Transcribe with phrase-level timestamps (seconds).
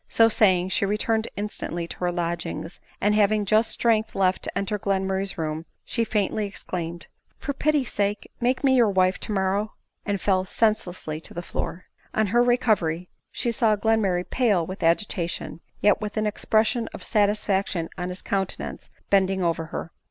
[0.09, 4.79] So saying, she returned instantly to her lodgings; and having just strength left to enter
[4.79, 7.05] Glenmurray's room, she faintly exclaimed:
[7.37, 9.75] —"For pity's sake make me your wife tomorrow!"
[10.07, 11.85] and fell senseless on the floor.
[12.15, 17.03] On her recovery she saw Glenmurray pale with agita tion, yet with an expression of
[17.03, 19.91] satisfaction in his counte nance, bending over her.